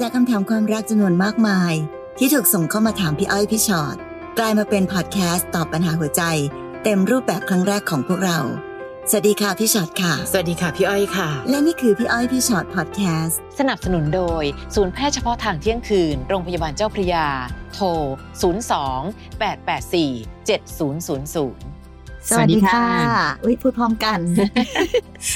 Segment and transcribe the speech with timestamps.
[0.00, 1.74] จากคำถามความรักจำนวนมากมาย
[2.18, 3.96] ที่ถูกส่งเข้ามาถามพี่อ้อยพี่ชอ็อต
[4.38, 6.22] กลายมาเป็นพอดแคสต์ตอบปัญหาหัวใจ
[6.84, 8.38] เต็มรูปแบบครั้งแรกของพวกเรา
[9.10, 14.44] สวัสดีค่ะพี่ชอ็อตค่ะ สวัสดีค่ะพี่อ้อยค่ะ และนี่คือพี่อ้อยพี่ชอ็อตพอดแคสต์สนับสนุนโดย
[14.74, 17.26] ศูนย์แพทย์เฉพาะทางเที่ยงคืน โรงพยาบาลเจ้าพระยา
[17.74, 17.86] โทร
[18.80, 22.86] 02 884 7000สวัสดีค่ะ
[23.44, 24.18] อุ้ยพูดพร้อมกัน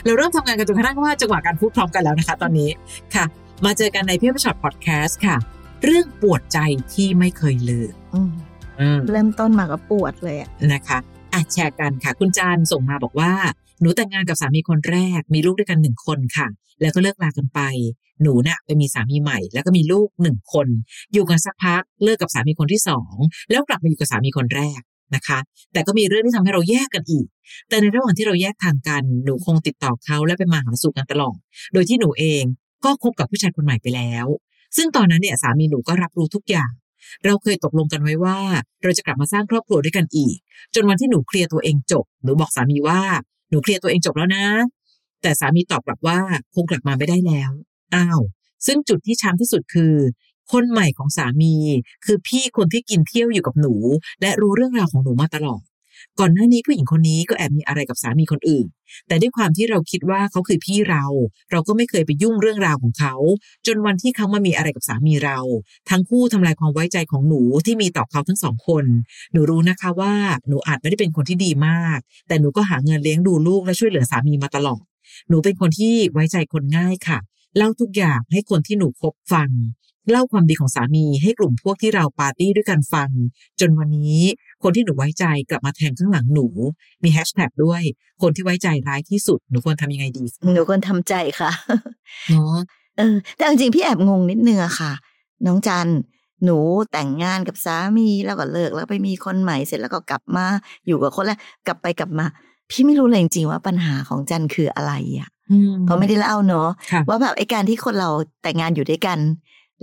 [0.05, 2.71] เราเริ่มทำงานกันจนกระทั่งว่าจังหวะการพูดพร้อมกันแล้วนะคะ ตอนนี้
[3.15, 3.25] ค่ะ
[3.65, 5.37] มาเจอกันในพี่อ้อยช็อตพอดแคสต์ค่ะ
[5.85, 6.59] เรื่องปวดใจ
[6.95, 8.33] ที่ไม่เคยลืมอืม
[8.81, 10.99] อืมเริ่มต้นมาก็ปวดเลยอะนะคะ
[11.33, 13.33] อะแชร์กันค่ะ คุณจานส่งมาบอกว่า
[13.81, 16.47] หนูแต่งงานกับสามีคนแรก มีลูกด้วยกันหนึ่งคนค่ะ
[16.81, 17.61] แล้วก็เลิกลากันไป
[18.23, 20.69] หนูน่ะไปมีสามีใหม่ แล้วก็มีลูกหนึ่งคน
[21.13, 23.15] อยู่กันสักพักเลิกกับสามีคนที่สอง
[23.51, 24.81] แล้วกลับมาอยู่กับสามีคนแรก
[25.15, 25.39] นะคะ
[25.73, 27.27] แต่ก็มีเรื่องที่ทำให้เราแยกกันอีก
[27.69, 31.37] แต่ในระหว่างที่เราแยกทางกัน หนูคงติดต่อเขาและไปมาหาสู่กันตลอด
[31.73, 32.45] โดยที่หนูเอง
[32.85, 34.27] ก็คบกับผู้ชายคนใหม่ไปแล้ว
[34.77, 36.71] ซึ่งตอนนั้นเนี่ยสามีหนูก็รับรู้ทุกอย่าง
[37.25, 38.39] เราเคยตกลงกันไว้ว่า
[38.83, 40.37] เราจะกลับมาสร้างครอบครัวด้วยกันอีก
[40.75, 43.01] จนวันที่หนูเคลียร์ตัวเองจบ หนูบอกสามีว่า
[43.51, 44.45] หนูเคลียร์ตัวเองจบแล้วนะ
[45.23, 46.19] แต่สามีตอบกลับว่า
[46.55, 47.51] คงกลับมาไม่ได้แล้ว
[47.95, 48.21] อ้าว
[48.67, 49.95] ซึ่งจุดที่ช้ำที่สุดคือ
[50.53, 51.55] คนใหม่ของสามี
[52.05, 53.75] คือพี่คนที่กินเที่ยวอยู่กับหนู
[54.21, 55.63] และรู้เรื่องราวของหนูมาตลอด
[56.21, 58.67] ก่อนหน้านี้ผู้หญิงคนนี้ก็แอบมีอะไรกับสามีคนอื่น
[59.09, 61.05] แต่ด้วยความที่เราคิดว่าเขาคือพี่เรา
[61.51, 63.15] เราก็ไม่เคยไปยุ่งเรื่องราวของเขา
[63.67, 65.39] จนวันที่เขามามีอะไรกับสามีเรา
[65.91, 68.85] ทั้งคู่ทำลายความไว้ใจของหนูที่มีต่อเขาทั้งสองคน
[69.33, 70.15] หนูรู้นะคะว่า
[70.49, 74.83] หนูอาจไม่ได้เป็นคนที่ดีมาก แต่หนูก็หาเงินเลี้ยงดูลูกและช่วยเหลือสามีมาตลอด
[75.29, 77.19] หนูเป็นคนที่ไว้ใจคนง่ายค่ะ
[77.57, 79.51] เล่าทุกอย่างให้คนที่หนูคบฟัง
[80.11, 83.11] เล่าความดีของสามีให้กลุ่มพวกที่เราปาร์ตี้ด้วยกันฟัง
[83.61, 84.21] จนวันนี้
[84.63, 86.47] คนที่หนูไว้ใจกลับมาแทงข้างหลังหนู
[87.03, 87.83] มีแฮชแท็กด้วย
[88.23, 91.51] คนที่ไว้ใจร้ายที่สุด หนูควรทำยังไงดี หนูควรทำใจค่ะ
[92.31, 92.57] เนาะ
[92.99, 94.93] เออ แต่เอาจริงๆพี่แอบงงนิดนึงอะค่ะ
[95.47, 95.89] น้องจัน
[96.45, 96.59] หนู
[96.93, 100.47] แต่งงานกับสามีแล้วก็เลิกแล้วไปมีคนใหม่เสร็จแล้วก็กลับมา
[100.87, 102.27] อยู่กับคนแรกกลับไปกลับมา
[102.71, 105.31] พี่ไม่รู้เลยจริงๆว่าปัญหาของจันคืออะไรอะ
[105.85, 108.11] เพราะไม่ได้เล่าเนาะค่ะว่าแบบไอ้การที่คนเรา
[108.43, 109.19] แต่งงานอยู่ด้วยกัน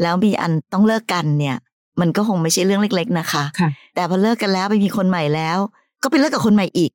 [0.02, 1.58] แล้วมีอันต้องเลิกกันเนี่ย
[2.02, 5.58] มันก็คงไม่ใช่เรื่องเล็ก ๆ นะคะค่ะแต่พอเลิกกันแล้วไปมีคนใหม่แล้ว
[6.04, 6.92] ก็ไปเลิกกับคนใหม่อีก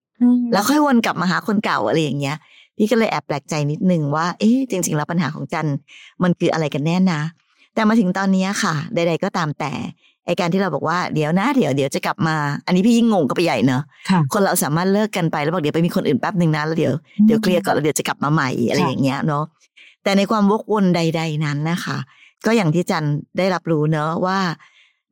[0.52, 2.36] แล้วค่อยวนกลับมาหาคนเก่าอะไรอย่างเงี้ย
[2.76, 5.68] พี่ก็เลยแอบแปลกใจนิดนึงว่า เอ๊ะจริง ๆ แล้วปัญหาของจัน
[6.22, 7.22] มันคืออะไรกันแน่นะ
[7.74, 9.72] แต่มาถึงตอนนี้ค่ะ ใด ๆ ก็ตามแต่
[10.26, 16.94] ไอการที่เราบอกว่าเดี๋ยวนะเดี๋ยวเดี๋ยวจะกลับมา อันนี้พี่ยิ่งงงก็ไปใหญ่เนอะค่ะคนเราสามารถเลิกกันไปแล้วบอกเดี๋ยวไปมีคนอื่นแป๊บหนึ่งนะแล้วเดี๋ยว
[17.26, 19.44] เดี๋ยวเคลียร์ก่อนแล้วเดี๋ยวจะกลับมาใหม่อะไรอย่างเงี้ยเนาะ
[20.02, 21.96] แต่ในความวกวนใด ๆนั้นนะคะ
[22.46, 23.04] ก็อย่างที่จัน
[23.38, 24.38] ได้รับรู้เนอะว่า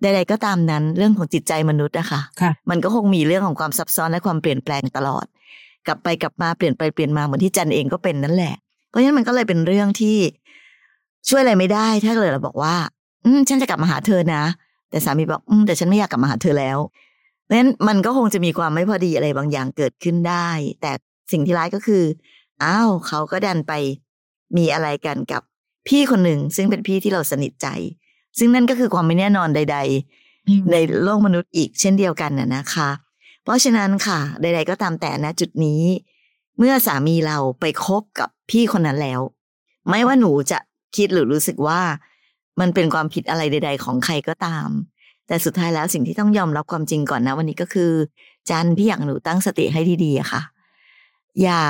[0.03, 5.27] ใดๆก็ตามนั้นเรื่องของจิตใจมนุษย์นะคะค่ะมันก็คงมีเรื่องของความซับซ้อนและความเปลี่ยนแปลงตลอด
[5.87, 8.55] กลับไปกลับมาเปลี่ยนไปเปลี่ยนมาเหมือนที่จันเองก็เป็นนั่นแหละ
[8.89, 10.17] เพราะฉะนั้นมันก็เลยเป็นเรื่องที่
[11.29, 12.77] ช่วยอะไรไม่ได้ ถ้าเกิดเราบอกว่า
[13.25, 14.43] อืมฉันจะกลับมาหาเธอนะ
[14.91, 16.79] แต่สามีบอกอืมแต่ฉันไม่อยากกลับมาหาเธอแล้ว
[17.45, 20.49] เพราะฉะนั้นมันก็คงจะมีความไม่พอดีอะไรบางอย่างเกิดขึ้นได้
[20.81, 20.93] แต่
[21.33, 22.03] สิ่งที่ร้ายก็คือ
[22.65, 23.73] อ้าวเขาก็ดันไป
[24.57, 25.43] มีอะไรกันกับ
[25.89, 27.69] พี่คนหนึ่งซึ่งเป็นพี่ที่เราสนิทใจ
[28.39, 29.79] ซึ่งนั่นก็คือความไม่แน่นอนใด
[30.21, 32.91] ๆ ในโลกมนุษย์อีกเช่นเดียวกันน่ะนะคะ
[33.43, 35.83] เพราะฉะนั้นค่ะ ใด ๆ ก็ตามแต่นะจุดนี้
[36.59, 39.21] เมื่อสามีเราไปคบกับพี่คนนั้นแล้ว
[39.89, 40.59] ไม่ว่าหนูจะ
[40.97, 41.81] คิดหรือรู้สึกว่า
[42.61, 44.69] มันเป็นความผิดอะไรใด ๆ ของใครก็ตาม
[45.27, 47.93] แต่สุดท้ายแล้วสิ่งที่ต้องยอมรับความจริงก่อนนะ วันนี้ก็คือ
[48.51, 50.43] จันพี่อยากหนูตั้งสติให้ดีๆอะค่ะ
[51.43, 51.63] อย่า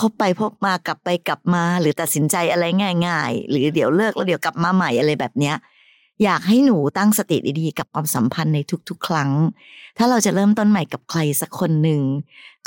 [0.00, 2.64] คบไปพบมากลับไปกลับมา หรือตัดสินใจอะไร
[3.06, 5.56] ง่าย ๆ หรือเดี๋ยวเลิกแล้วเดี๋ยวกลับมาใหม่อะไรแบบเนี้ย
[6.24, 8.58] อยากให้หนูตั้งสติดีๆกับความสัมพันธ์ใน
[8.88, 9.30] ทุกๆ ครั้ง
[9.98, 12.02] ถ้าเราจะเริ่มต้นใหม่กับใครสักคนหนึ่ง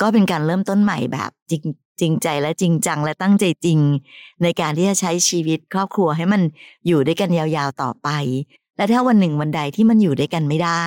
[0.01, 1.63] ก็เป็นการเริ่มต้นใหม่แบบจริง
[2.01, 3.79] จริงใจและจริงจังและตั้งใจจริง
[4.43, 6.41] ในการที่จะใช้ชีวิตครอบครัวให้มัน
[6.87, 8.09] อยู่ด้วยกันยาวๆต่อไป
[8.77, 10.85] และถ้าวันหนึ่งวันใดที่มันอยู่ด้วยกันไม่ได้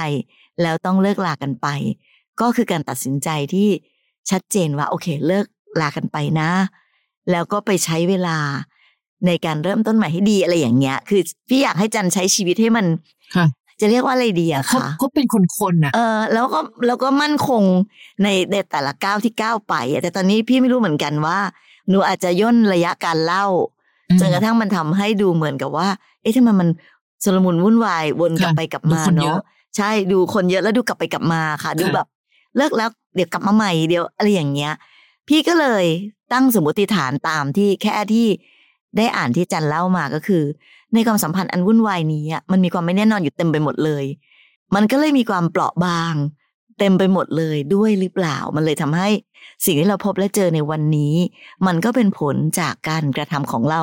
[0.63, 1.67] แล้วต้องเลิกลากันไป
[2.41, 3.69] ก็คือการตัดสินใจที่
[4.31, 5.47] ชัดเจนว่าโอเคเลิก
[5.81, 6.51] ลากันไปนะ
[7.31, 8.39] แล้วก็ไปใช้เวลา
[9.27, 12.87] ในการเริ่มต้นใหม่ให้ดีอะไรอย่างเงี้ย คือพี่อยากให้จันใช้ชีวิตให้มัน
[13.37, 13.47] ค่ะ
[13.81, 17.63] จะเรียกว่าอะไรดีอะเขาคะเขาเป็นคนๆน่ะเออแล้วก็แล้วก็มั่นคง
[18.23, 21.39] ในในแต่ละก้าวที่ก้าวไปอะแต่ตอนนี้พี่ไม่รู้เหมือนกันว่า
[21.89, 23.47] หนูอาจจะย่นระยะการเล่า
[24.11, 25.89] อืมจนกระทั่งมันทำให้ดูเหมือนกับว่า
[26.23, 26.69] เอ๊ะทำไมมัน
[27.25, 29.43] สลมุนวุ่นวายวนกลับค่ะไปกลับดูมาคนเยอะเนาะ
[29.77, 32.07] ใช่ดูคนเยอะแล้วดูกลับไปกลับมาค่ะ ดูค่ะแบบ
[32.57, 34.73] เลิกแล้วเดี๋ยวกลับมาใหม่เดี๋ยวอะไรอย่างเงี้ย
[35.29, 35.85] พี่ก็เลย
[36.33, 38.27] ตั้งสมมติฐานตามที่แค่ที่
[38.97, 40.43] ได้อ่านที่จันเล่ามาก็คือ
[40.95, 44.05] ในความสัมพันธ์อันวุ่นวายนี้อะมันมีความไม่แน่นอนอยู่เต็มไปหมดเลย
[44.75, 46.15] มันก็เลยมีความเปราะบาง
[46.79, 49.09] เต็มไปหมดเลยด้วยหรือเปล่า มันเลยทำให้
[49.65, 51.15] สิ่งที่เราพบและเจอในวันนี้
[51.67, 53.83] มันก็เป็นผลจากการกระทำของเรา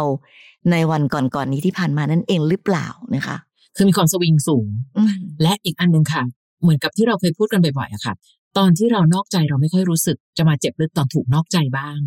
[0.72, 3.38] ในวันก่อนๆนี้ที่ผ่านมานั่นเองหรือเปล่านะคะ
[3.76, 4.68] คือมีความสวิงสูง
[4.98, 5.12] อืม
[5.42, 6.24] และอีกอันหนึ่งค่ะ
[6.62, 8.14] เหมือนกับที่เราเคยพูดกันบ่อยๆอะค่ะ
[8.58, 12.00] ตอนที่เรานอกใจเราไม่ค่อยรู้สึกจะมาเจ็บลึกตอนถูกนอกใจบ้าง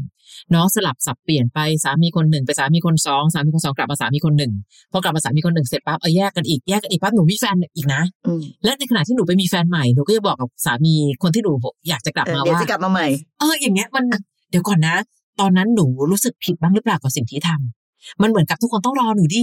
[0.50, 4.52] เนาะสลับสับเปลี่ยนไปสามีคนหนึ่งไปสามีคนสองสามีคนสองกลับมาสามีคนหนึ่ง
[4.92, 11.52] พอกลับมาสามีคนหนึ่งเสร็จปั๊บเอาแยกกันอีกแยกกันอีกปั๊บหนูมีแฟนอีกนะอืมและในขณะที่หนูไปมีแฟนใหม่หนูก็จะบอกกับสามีคนที่หนู
[11.88, 13.06] อยากจะกลับเออมาเดี๋ยวว่าจะกลับมาใหม่
[13.40, 14.04] เอออย่างเงี้ยมัน
[14.50, 14.96] เดี๋ยวก่อนนะ
[15.40, 19.42] ตอนนั้นหนูรู้สึกผิดบ้างหรือเปล่ากับสิ่งที่ทำมันเหมือนกับทุกคนต้องรอหนูดิ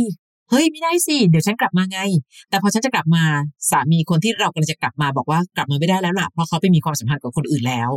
[0.54, 2.00] เฮ้ยไม่ได้สิ เดี๋ยวฉันกลับมาไง
[2.50, 3.24] แต่พอฉันจะกลับมา
[3.72, 7.90] สามีคนที่เรากำลังจะกลับมาบอกว่ากลับมาไม่ได้แล้วล่ะเพราะเขาไปมีความสัมพันธ์กับคนอื่นแล้ว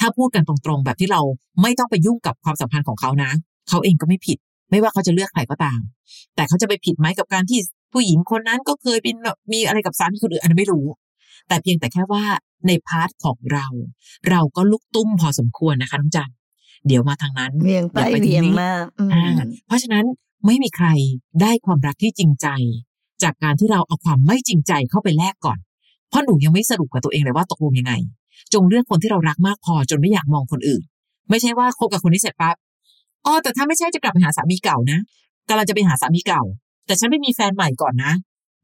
[0.00, 1.20] ถ้าพูดกันตรงๆ แบบที่เรา
[1.62, 3.30] ไม่ต้องไปยุ่งกับความสัมพันธ์ของเขานะ
[3.68, 4.38] เขาเองก็ไม่ผิด
[4.70, 5.80] ไม่ว่าเขาจะเลือกใครก็ตาม
[6.36, 7.58] แต่เขาจะไปผิดไหมกับการที่
[7.92, 10.86] ผู้หญิงคนนั้นก็เคยเป็นแบบมีอะไรกับสามีคนอื่นอันนั้นไม่รู้
[11.48, 12.24] แต่เพียงแต่แค่ว่า
[12.66, 13.66] ในพาร์ทของเรา
[14.30, 16.32] เราก็ลุกตุ้มพอสมควรนะคะน้องจัน
[16.86, 19.32] เดี๋ยวมาทางนั้นเวียงไปดี๋วเวียงทนี้มาอืมอ่า
[19.66, 20.04] เพราะฉะนั้น
[20.46, 20.86] ไม่มีใคร
[21.40, 22.46] ได้ความรักที่จริงใจ
[23.22, 25.58] จากการที่เราเอาความไม่จริงใจเข้าไปแลกก่อน
[26.08, 27.92] เพราะหนูยังไม่สรุปกับตัวเองเลยว่าตกลงยังไง
[28.54, 30.82] จงเลือกคนที่เรารักมากพอจนไม่อยากมองคนอื่น
[31.30, 32.56] ไม่ใช่ว่าคบกับคนนี้เสร็จปั๊บ
[33.26, 34.98] อ๋อแต่ถ้าไม่ใช่จะกลับไปหาสามีเก่านะ
[35.48, 36.42] กำลังจะไปหาสามีเก่า
[36.86, 38.12] แต่ฉันไม่มีแฟนใหม่ก่อนนะ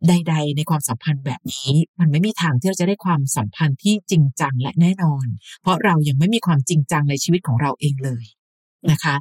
[0.08, 1.70] ใด ๆ ในความสัมพันธ์แบบนี้
[2.00, 5.26] มันไม่มีทางที่เราจะได้ความสัมพันธ์ที่จริงจังและแน่นอน
[5.62, 8.24] เพราะเรายังไม่มีความจริงจังในชีวิตของเราเองเลย
[8.90, 9.14] นะคะ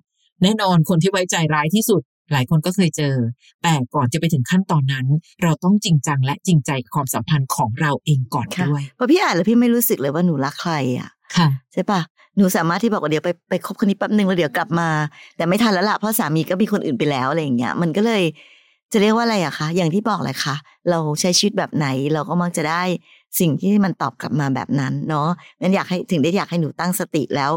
[0.44, 2.01] แน่นอนคนที่ไว้ใจร้ายที่สุด
[2.32, 3.16] หลายคนก็เคยเจอ
[3.64, 5.06] แต่ก่อนจะไปถึงขั้นตอนนั้น
[5.44, 12.02] เราต้องจริงจังและจริงใจกับความสัมพันธ์ของเราเองก่อนค่ะด้วยพอพี่อ่านแล้วพี่ไม่รู้สึกเลยว่าหนูรักใครอะค่ะใช่ปะ
[12.38, 14.90] หนูสามารถที่บอกว่าเดี๋ยวไปไปคบคนนี้แป๊บนึงแล้วเดี๋ยวกลับมา
[15.38, 18.24] แต่ไม่ทันแล้วล่ะเพราะสามีก็มีคนอื่นไปแล้วอะไรอย่างเงี้ยมันก็เลย
[18.92, 20.56] จะเรียกว่าอะไรอะคะอย่างที่บอกเลยค่ะ
[20.90, 22.84] เราใช้ชีวิตแบบไหนเราก็มักจะได้
[23.40, 25.30] สิ่งที่มันตอบกลับมาแบบนั้นเนาะ
[25.62, 27.52] นั้นอยากให้ถึงได้อยากให้หนูตั้งสติแล้ว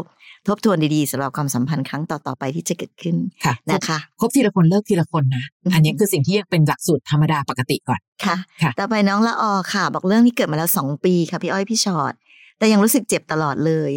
[0.47, 3.15] ทบทวนดีๆสำหรับความสัมพันธ์ครั้งต่อๆไปที่จะเกิดขึ้น
[3.45, 12.13] ค่ะนะคะคบทีละคนเลิกทีละคนนะอืมอันนี้คือสิ่งที่ยังเป็นหลักสูตรธรรมดาปกติก่อนค่ะค่ะ ต่อไปน้องละออค่ะ บอกเรื่องที่เกิดมาแล้วสองปีค่ะพี่อ้อยพี่ชอ็อต
[12.57, 13.91] แต่ยังรู้สึกเจ็บตลอดเลย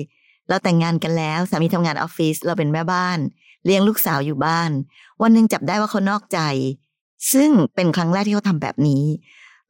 [0.49, 3.19] เราแต่งงานกันแล้วสามีทำงานออฟฟิศเราเป็นแม่บ้าน
[3.64, 4.70] เลี้ยงลูกสาวอยู่บ้าน
[5.23, 6.40] วันหนึ่งจับได้ว่าเขานอกใจ
[7.32, 9.05] ซึ่งเป็นครั้งแรกที่เขาทำแบบนี้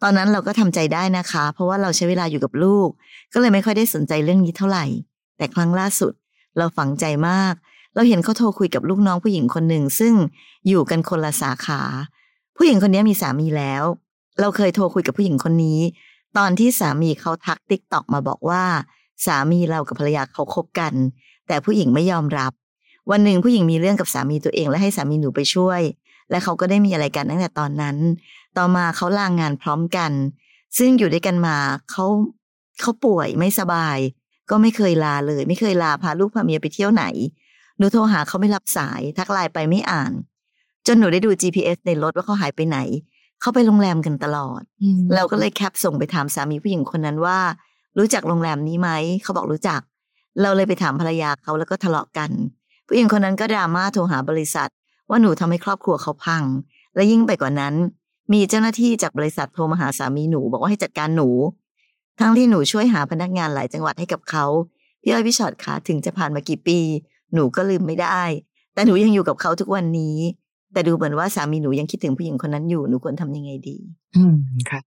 [0.02, 2.88] ตอนนั้นเราก็ทำใจได้นะคะ เพราะว่าเราใช้เวลาอยู่กับลูก
[3.32, 4.84] ก็เลยไม่ค่อยได้สนใจเรื่องนี้เท่าไหร่
[5.36, 6.12] แต่ครั้งล่าสุด
[6.58, 7.54] เราฝังใจมาก
[7.94, 10.14] เราเห็นเขาโทรคุยกับลูกน้องผู้หญิงคนหนึ่งซึ่ง
[10.68, 11.80] อยู่กันคนละสาขา
[12.56, 13.84] ผู้หญิงคนนี้มีสามีแล้ว
[14.40, 15.80] เราเคยโทรคุยกับผู้หญิงคนนี้
[16.36, 18.64] ตอนที่สามีเขาทัก TikTok มาบอกว่า
[19.26, 20.92] สามีเรากับภรรยาเขาคบกัน
[21.46, 22.52] แต่ผู้หญิงไม่ยอมรับ
[23.10, 25.80] วันหนึ่งผู้หญิงมีเรื่องกับสามีตัวเองและให้สามีหนูไปช่วย
[26.30, 27.96] และเขาก็ได้มีอะไรกันตั้งแต่ตอนนั้น
[28.56, 30.12] ต่อมาเขาลางงานพร้อมกัน
[30.78, 31.56] ซึ่งอยู่ด้วยกันมา
[31.90, 32.04] เขา
[32.80, 33.98] เขาป่วยไม่สบาย
[34.50, 37.04] ก็ไม่เคยลาเลย ไม่เคยลาพาลูกพาเมียไปเที่ยวไหน
[37.78, 40.12] หนูโทรหาเขาไม่รับสาย ทักไลน์ไปไม่อ่าน
[40.86, 42.78] จนหนูได้ดู GPS ในรถว่าเขาหายไปไหน
[43.40, 44.62] เขาไปโรงแรมกันตลอด
[45.14, 47.38] เราก็เลยแคปส่งไปถามสามีผู้หญิงคนนั้นว่า
[47.98, 48.90] รู้จักโรงแรมนี้ไหม
[49.22, 49.80] เขาบอกรู้จัก
[50.42, 52.30] เราเลยไปถามภรรยาเขาแล้วก็ทะเลาะกัน
[52.86, 54.70] ผู้หญิงคนนั้นก็ดราม่าโทรหาบริษัท
[55.10, 56.44] ว่าหนูทำให้ครอบครัวเขาพัง
[56.94, 57.74] และยิ่งไปกว่านั้น
[58.32, 61.28] มีเจ้าหน้าที่จากบริษัทโทรมาหาสามีหนู บอกว่าให้จัดการหนู
[62.20, 64.44] ทั้งที่หนูช่วยหาพนักงานหลายจังหวัดให้กับเขา
[65.02, 66.78] พี่อ้อยพี่ชอตคะถึงจะผ่านมากี่ปี
[67.34, 68.20] หนูก็ลืมไม่ได้
[68.74, 70.16] แต่หนูยังอยู่กับเขาทุกวันนี้
[70.72, 73.76] แต่ดูเหมือนว่าสามีหนูยังคิดถึงผู้หญิงคนนั้นอยู่หนูควรทำยังไงดี
[74.16, 74.36] อืม
[74.70, 74.80] ค่ะ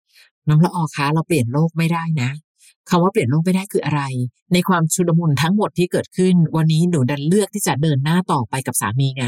[0.48, 2.30] น้องละออคะเราเปลี่ยนโลกไม่ได้นะ
[2.90, 4.02] คำว่าเปลี่ยนโลกไม่ได้คืออะไร
[4.52, 9.26] ในความชุลมุนทั้งหมดที่เกิดขึ้น วันนี้หนูดันเลือกที่จะเดินหน้าต่อไปกับสามีไง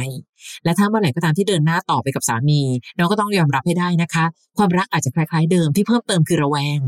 [0.64, 2.60] และถ้าเมื่อไหร่ก็ตามที่เดินหน้าต่อไปกับสามี
[2.98, 4.24] น้องก็ต้องยอมรับให้ได้นะคะ
[4.58, 6.78] ความรักอาจจะคล้ายๆเดิมที่เพิ่มเติมคือระแวง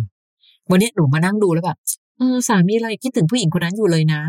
[0.70, 1.78] วันนี้หนูมานั่งดูแล้วแบบ
[2.18, 4.20] เออสามีเรายังคิดถึงผู้หญิงคนนั้นอยู่เลยนะ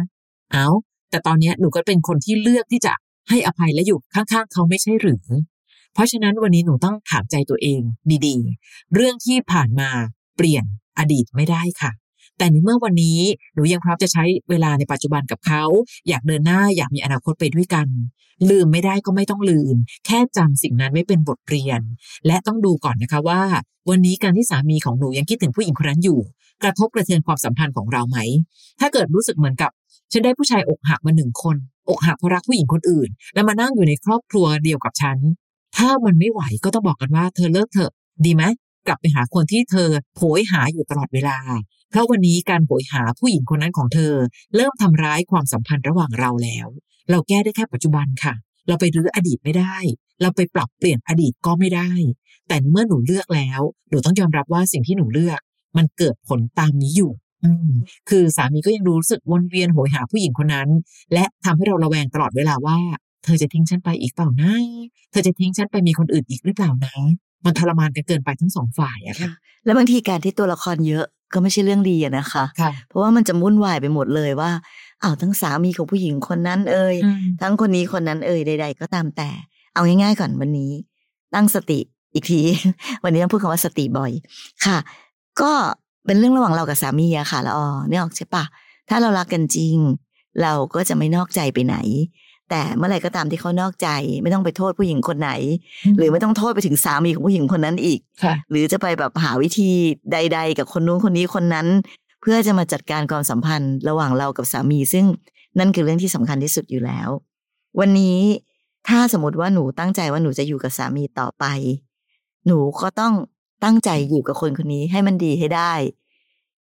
[0.52, 0.68] เอา
[1.10, 2.94] แต่ตอนนี้หนูก็เป็นคนที่เลือกที่จะ
[3.30, 5.26] ให้อภัยและอยู่ข้างๆ เขาไม่ใช่หรือ
[5.94, 7.82] เพราะฉะนั้นวันนี้หนูต้องถามใจตัวเอง
[8.26, 9.90] ดีๆ เรื่องที่ผ่านมา
[10.36, 10.66] เปลี่ยน
[11.00, 11.92] อดีตไม่ได้ค่ะ
[12.40, 13.20] แต่ในเมื่อวันนี้
[13.54, 15.64] หนูยังพร้อมจะใช้เวลาในปัจจุบันกับเขา
[16.08, 17.88] อยากเดินหน้าอยากมีอนาคตไปด้วยกัน
[18.50, 21.82] ลืมไม่ได้ก็ไม่ต้องลืม แค่จำสิ่งนั้นไม่เป็นบทเรียน
[22.28, 23.42] และต้องดูก่อนนะคะว่า
[23.90, 26.20] วันนี้การที่สามีของหนูยังคิดถึงผู้หญิงคนนั้นอยู่
[26.64, 28.18] กระทบกระเทือนความสัมพันธ์ของเราไหม
[28.80, 29.72] ถ้าเกิดรู้สึกเหมือนกับ
[30.12, 31.56] ฉันได้ผู้ชายอกหักมาหนึ่งคน
[31.90, 35.18] อกหักเพราะรักผู้หญิงคนอื่น แล้วมานั่งอยู่ในครอบครัวเดียวกับฉัน
[35.78, 37.92] ถ้ามันไม่ไหวก็ต้องบอกกันว่าเธอเลิกเถอะ
[38.26, 38.44] ดีไหม
[38.88, 41.38] กลับไปหาคนที่เธอโผยหาอยู่ตลอดเวลา
[41.90, 44.14] เพราะวันนี้การโผยหาผู้หญิงคนนั้นของเธอ
[44.56, 46.68] เริ่มทำร้ายความสัมพันธ์ระหว่างเราแล้ว
[47.10, 48.34] เราแก้ได้แค่ปัจจุบันค่ะ
[48.68, 49.76] เราไปรื้ออดีตไม่ได้
[50.22, 51.92] เราไปปรับเปลี่ยนอดีตก็ไม่ได้
[52.48, 55.40] แต่เมื่อหนูเลือกแล้วหนูต้องยอมรับว่าสิ่งที่หนูเลือก
[55.78, 57.12] มันเกิดผลตามนี้อยู่
[57.44, 57.50] อื
[58.10, 60.70] คือสามีก็ยังรู้สึกวนเวียนโหยหาผู้หญิงคนนั้น
[61.14, 62.80] และทำให้เราระแวงตลอดเวลาว่า
[63.24, 64.54] เธอจะทิ้งฉันไปอีกเปล่านะ
[65.12, 66.96] เธอจะทิ้งฉันไปมีคนอื่นอีกหรือเปล่านะ
[67.46, 69.32] มันทรมานกันเกินไปทั้งสองฝ่ายอะค่ะ
[69.66, 74.52] แล้วบางทีการที่ตัวละครเยอะก็ไม่ใช่เรื่องดีอะนะคะค่ะเพราะว่ามันจะวุ่นวายไปหมดเลยว่า
[75.04, 79.30] อ้าวทั้งสามีของผู้หญิงคนนั้นเอ่ยอืมทั้งคนนี้คนนั้นเอ่ยใด ๆ ก็ตามแต่
[79.74, 80.72] เอาง่ายๆก่อนวันนี้
[81.36, 81.80] ตั้งสติ
[82.14, 82.42] อีกที
[83.04, 84.12] วันนี้ต้องพูดคำว่าสติบ่อย
[84.66, 84.78] ค่ะ
[85.42, 85.52] ก็
[86.06, 88.44] เป็นเรื่องระหว่างเรากับสามีอะค่ะละออเนี่ยออกใช่ปะ
[88.90, 89.76] ถ้าเรารักกันจริง
[90.42, 91.76] เราก็จะไม่นอกใจไปไหน
[92.50, 93.90] แต่เมื่อไหร่ก็ตามที่เขานอกใจ
[94.22, 95.32] ไม่ต้องไปโทษผู้หญิงคนไหน
[95.98, 99.72] หรือไม่ต้องโทษไปถึงสามีของผู้หญิงคนนั้นอีกค่ะหรือจะไปแบบหาวิธี
[100.12, 101.68] ใด ๆ กับคนนู้นคนนี้คนนั้น
[102.22, 105.06] เพื่อจะมาจัดการความสัมพันธ์ระหว่างเรากับสามี ซึ่ง
[105.60, 107.10] นั่นคือเรื่องที่สำคัญที่สุดอยู่แล้ว
[107.80, 108.20] วันนี้
[108.88, 111.46] ถ้าสมมติว่าหนูตั้งใจว่าหนูจะอยู่กับสามีต่อไป
[112.48, 113.14] หนูก็ต้อง
[113.64, 115.74] ตั้งใจอยู่กับคนคนนี้ให้มันดีให้ได้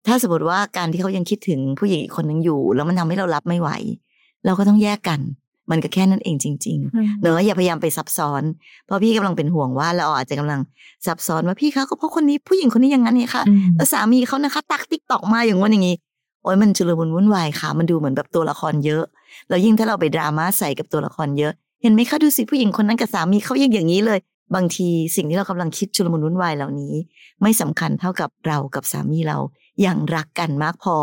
[0.07, 3.69] ถ้าสมมติว่าการที่เขายังคิดถึงผู้หญิงอีกคนนึงอยู่ แล้วมันทำให้เรารับไม่ไหว
[4.45, 5.19] เราก็ต้องแยกกัน
[5.71, 8.43] มันก็แค่นั้นเองจริง ๆ เนอะอย่าพยายามไปซับซ้อน
[8.85, 10.61] เพราะพี่กำลังเป็นห่วงว่าเราอาจจะกำลัง
[11.05, 15.95] ซับซ้อนว่าพี่คะก็เพราะคนนี้ผู้หญิงคนนี้อย่างนั้นเนี่ยค่ะอืมแล้วสามีเขานะคะ ทัก TikTok มาอย่างว่าอย่างนี้
[16.43, 19.03] โอ้ยมันชุลมุนวุ่นวายค่ะ มันดูเหมือนแบบตัวละครเยอะ
[19.49, 24.19] แล้วยิ่งถ้าเราไปดราม่าใส่กับตัวละครเยอะ เห็นไหมคะดูสิผู้หญิงคนนั้นกับสามีเขายังอย่างนี้เลย
[24.55, 26.93] บางทีสิ่งที่เรากำลังคิดชุลมุนวุ่นวายเหล่านี้
[27.41, 29.37] ไม่สำคัญเท่ากับเรากับสามีเรา
[29.85, 30.95] ยังรักกันมากพอ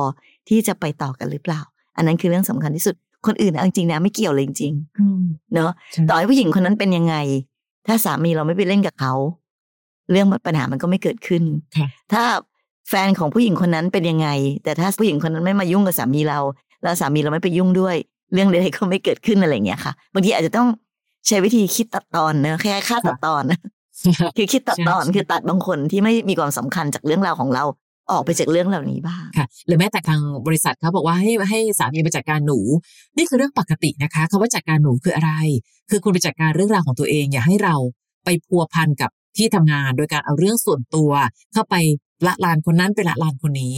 [0.48, 1.60] ที่จะไปต่อกันหรือเปล่า
[1.96, 7.14] อันนั้นคือเรื่องสำคัญที่สุด คนอื่นเอาจริงๆนะไม่เกี่ยวเลยจริงอืมๆเนอะใช่ต่อให้ผู้หญิงคนนั้นเป็นยังไง
[7.86, 9.14] ถ้าสามีเราไม่ไปเล่นกับเขา
[10.10, 11.42] เรื่องปัญหามันก็ไม่เกิดขึ้น
[11.76, 12.24] ค่ะถ้า
[12.88, 14.28] แฟนของผู้หญิงคนนั้นเป็นยังไง
[14.64, 16.40] แต่ถ้าผู้หญิงคนนั้นไม่มายุ่งกับสามีเรา
[16.82, 17.96] แล้วสามีเราไม่ไปยุ่งด้วย
[18.34, 20.68] เรื่องใดๆก็ไม่เกิดขึ้นอะไรอย่างเงี้ยค่ะบางทีอาจจะต้อง
[21.26, 23.44] ใช้วิธีคิดตัดตอนเนอะแค่ค่าตัดตอน
[24.36, 27.64] คือคิดตัดตอนใช่คือตัดบางคนที่ไม่มีความสำคัญจากเรื่องราวของเรา
[28.10, 32.58] ออกไปจากเรื่องเหล่านี้บ้างค่ะหรือแม้แต่ทางบริษัทเขาบอกว่าให้ให้สามีไปจัดการหนู
[33.16, 35.32] นี่คือเรื่องปกตินะคะคำว่าจัดการหนูคืออะไร
[35.90, 37.74] คือคุณไปจัดการเรื่องราวของตัวเอง อย่าให้เรา
[38.24, 41.10] ไปพัวพันกับที่ทำงาน โดยการเอาเรื่องส่วนตัว
[41.52, 41.74] เข้าไป
[42.26, 43.76] ละลานคนนั้นไปละลานคนนี้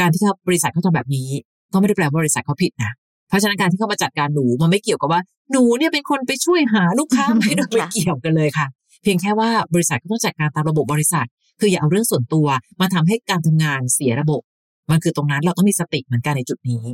[0.00, 1.28] การที่เขาบริษัทเขาทำแบบนี้
[1.72, 2.92] ก็ไม่ได้แปลว่าบริษัทเขาผิดนะ
[3.28, 5.20] เพราะฉะนั้นการที่เขามาจัดการหนูมันไม่เกี่ยวกับว่า
[5.52, 8.66] หนูเนี่ยเป็นคนไปช่วยหาลูกค้าไม่ได้ไม่เกี่ยวกันเลยค่ะ
[9.02, 11.26] เพียงแค่ว่าบริษัทก็ต้องจัดการตามระบบบริษัท
[11.60, 12.46] คืออย่าเอาเรื่องส่วนตัว
[12.80, 14.42] มาทำให้การทำงานเสียระบบ
[14.90, 16.84] มันคือตรงนั้นเราต้องมีสติเหมือนกันในจุดนี้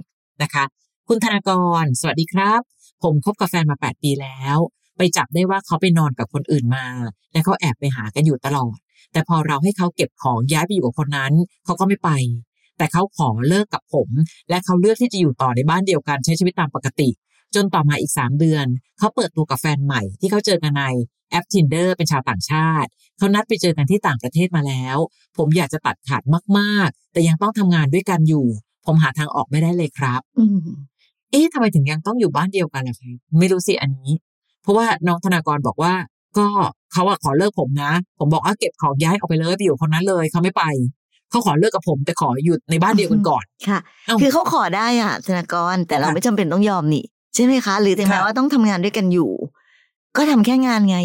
[0.43, 0.65] นะคะ
[1.09, 1.51] คุณธนาก
[1.83, 2.61] ร สวัสดีครับ
[3.03, 4.57] ผมคบกับแฟนมา 8 ปีแล้ว
[4.99, 6.87] ไปจับได้ว่าเขาไปนอนกับคนอื่นมา
[7.33, 8.77] และเขาแอบไปหากันอยู่ตลอด
[9.13, 11.33] แต่พอเราให้เขาเก็บของย้ายไปอยู่กับคนนั้น
[11.65, 12.11] เขาก็ไม่ไป
[12.79, 14.09] แต่เขาขอเลิกกับผม
[14.51, 17.09] และเขาเลือกที่จะอยู่ต่อในบ้านเดียวกันใช้ชีวิตตามปกติ
[17.55, 18.67] จนต่อมาอีก 3 เดือน
[18.99, 20.85] เขาเปิดตัวกับแฟนใหม่ที่เขาเจอกันใน
[21.31, 24.97] แอป Tinder เป็นชาวต่างชาติ เขานัดไปเจอกันที่ต่างประเทศมาแล้ว
[25.37, 26.23] ผมอยากจะตัดขาด
[26.59, 28.47] มากๆ แต่ยังต้องทำงานด้วยกันอยู่
[28.87, 30.59] ผมหาทางออกไม่ได้เลยครับอืม
[31.31, 34.13] เอ๊ะทำไมถึงยังต้องอยู่บ้านเดียวกันล่ะครับไม่รู้สิอันนี้
[34.63, 35.95] เพราะว่าน้องธนากรบอกว่า
[36.39, 36.47] ก็
[36.93, 40.65] เขาอะขอเลิกผมนะ ผมบอกว่าเก็บของย้ายออกไปเลยไปอยู่กับคนนั้นเลยเขาไม่ไป
[41.31, 47.05] เขาขอเลิกกับผมแต่ขออยู่ในบ้านเดียวกันก่อน ค่ะเอ้าคือเขาขอได้อะธนากรแต่เราค่ะไม่จำเป็นต้องยอมนี่
[47.37, 49.31] ใช่ไหมคะ หรือถึงแม้ค่ะว่าต้องทำงานด้วยกันอยู่
[50.17, 50.99] ก็ทำแค่งานไง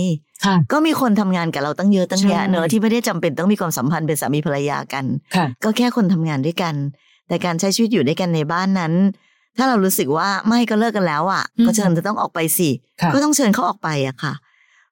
[0.46, 6.76] ค่ะก็มีคนทำงานกับเราตั้งเยอะตั้งแยะใช่เนอะที่ไม่ได้จำเป็นต้องมีความสัมพันธ์เป็นสามีภรรยากันค่ะก็แค่คนทำงานด้วยกัน
[7.28, 8.94] แต่การใช้ชีวิตอยู่ด้วยกันในบ้านนั้น
[9.58, 12.70] ถ้าเรารู้สึกว่าไม่ก็เลิกกันแล้วอะอืมก็เชิญจะต้องออกไปสิ
[13.02, 14.34] ค่ะก็ต้องเชิญเขาออกไปอะค่ะ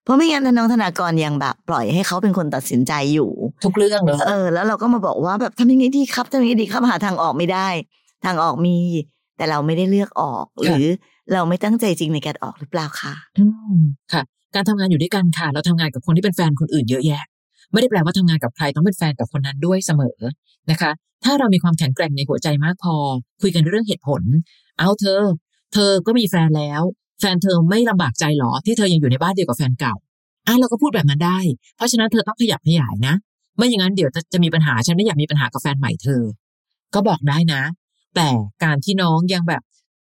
[0.04, 3.32] เพราะไม่งั้นถ้าน้องธนากรยังแบบปล่อยให้เขาเป็นคนตัดสินใจอยู่
[3.66, 7.68] ทุกเรื่องเลยเออแล้วเราก็มาบอกว่าแบบทำยังไงดีครับทำยังไงดีครับหาทางออกไม่ได้
[8.26, 8.78] ทางออกมี
[9.38, 10.86] แต่เราไม่ได้เลือกออกหรือ
[11.34, 13.14] เราไม่ตั้งใจจริงในการออกหรือเปล่าคะ
[14.14, 14.22] ค่ะ
[14.56, 17.24] การทำงานอยู่ด้วยกันค่ะ เราทำงานกับคนที่เป็นแฟนคนอื่นเยอะแยะ
[17.72, 20.20] ไม่ได้แปลว่าทำงานกับใครต้องเป็นแฟนกับคนนั้นด้วยเสมอ
[20.72, 20.92] นะคะ
[21.24, 22.96] ถ้าเรามีความแข็งแกร่งในหัวใจมากพอ
[23.42, 24.22] คุยกันเรื่องเหตุผล
[24.80, 25.22] เอาเธอ
[25.74, 26.82] เธอก็มีแฟนแล้ว
[27.20, 29.96] แฟนเธอไม่ลำบากใจหรอ ที่เธอยังอยู่ในบ้านเดียวกับแฟนเก่า
[30.48, 31.40] อะเราก็พูดแบบนั้นได้
[31.76, 33.16] เพราะฉะนั้นเธอต้องขยับขยายนะ
[33.58, 36.22] ไม่อย่างนั้นเดี๋ยวจะจะมีปัญหาฉันไม่อยากมีปัญหากับแฟนใหม่เธอ
[36.94, 37.62] ก็บอกได้นะ
[38.16, 38.30] แต่
[38.64, 39.62] การที่น้องยังแบบ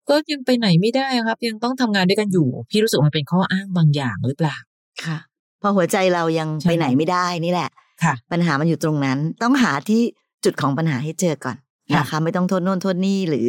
[0.09, 4.57] ก็ยังไปไหนไม่ได้ครับ ยังต้องทำงานด้วยกันอยู่ พี่รู้สึกว่ามันเป็นข้ออ้างบางอย่างหรือเปล่า
[5.05, 5.19] ค่ะ
[5.63, 7.71] พอหัวใจเรายังใช่ไปไหนไม่ได้นี่แหละ
[8.03, 10.03] ค่ะ ปัญหามันอยู่ตรงนั้น ต้องหาที่
[10.45, 11.57] จุดของปัญหาให้เจอก่อน
[11.93, 13.47] ค่ะนะคะไม่ต้องโทษโน่นโทษนี่หรือ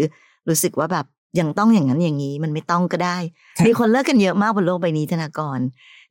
[0.50, 1.06] รู้สึกว่าแบบ
[1.40, 3.18] ยังต้องอย่างนั้นอย่างนี้มันไม่ต้องก็ได้
[3.58, 5.60] ค่ะมีคนเลิกกันเยอะมากบนโลกใบนี้ธนากร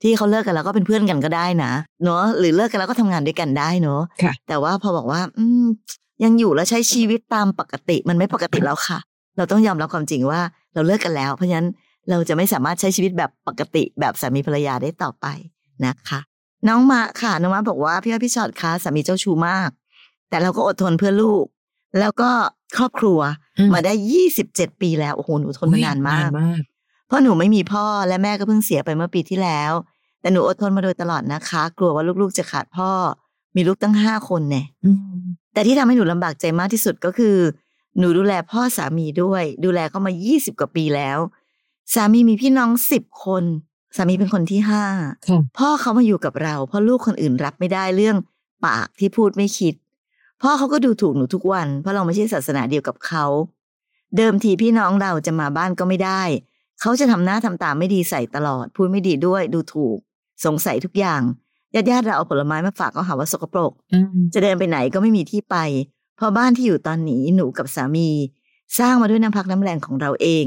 [0.03, 1.73] ที่เขาเลิกกันแล้วก็เป็นเพื่อนกันก็ได้นะ
[2.05, 5.65] เนอะหรือเลิกกันแล้วก็ทำงานด้วยกันได้เนอะค่ะแต่ว่าพอบอกว่า อืม
[6.25, 8.99] ยังอยู่แล้วใช้ชีวิตตามปกติมันไม่ปกติแล้วค่ะ
[9.37, 10.41] เราต้องยอมรับความจริงว่า
[10.75, 11.69] เราเลิกกันแล้ว เพราะฉะนั้น
[12.11, 15.27] เราจะไม่สามารถใช้ชีวิตแบบปกติแบบสามีภรรยาได้ต่อไป
[15.87, 16.21] นะคะ
[16.69, 19.71] น้องมาค่ะน้องมาบอกว่าพี่อ้อยพี่ชอตคะสามีเจ้าชู้มาก
[20.31, 21.45] แต่เราก็อดทนเพื่อลูก
[22.01, 22.31] แล้วก็
[22.77, 23.19] ครอบครัว
[23.59, 26.61] อืมมาได้ยี่สิบเจ็ดปีแล้วโอ้โหหนูทนมานานมากนานมาก
[27.07, 29.73] เพราะหนูไม่มีพ่อและแม่ก็เพิ่งเสียไปเมื่อปีที่แล้ว
[30.21, 32.91] แต่หนูอดทนมาโดยตลอดนะคะ กลัวว่าลูกๆจะขาดพ่อ
[33.57, 37.37] มีลูกตั้งห้าคนเนี่ยอืมแต่ที่ทำให้หนูลำบากใจมากที่สุดก็คือ
[37.99, 41.19] หนูดูแลพ่อสามีด้วย ดูแลเขามา20กว่าปีแล้ว
[41.95, 43.45] สามีมีพี่น้องสิบคน
[43.97, 44.85] สามีเป็นคนที่ห้า
[45.29, 48.17] ค่ะพ่อเขามาอยู่กับเราเพราะลูกคนอื่นรับไม่ได้เรื่อง
[48.67, 49.75] ปากที่พูดไม่คิด
[50.43, 53.25] พ่อเขาก็ดูถูกหนูทุกวัน เพราะเราไม่ใช่ศาสนาเดียวกับเขา
[54.17, 56.23] เดิมทีพี่น้องเราจะมาบ้านก็ไม่ได้
[56.81, 59.99] เขาจะทำหน้าทำตาไม่ดีใส่ตลอด พูดไม่ดีด้วยดูถูก
[60.45, 61.23] สงสัยทุกอย่าง
[61.75, 65.57] ญาติญาติๆเราเอาผลไม้มาฝากก็หาว่าสกปรกอืมจะเดินไปไหนก็ไม่มีที่ไป
[65.96, 68.09] เพราะบ้านที่อยู่ตอนนี้หนูกับสามี
[68.79, 70.47] สร้างมาด้วยน้ำพักน้ำแรงของเราเอง